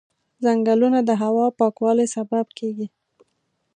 [0.43, 2.87] ځنګلونه د هوا پاکوالي سبب کېږي.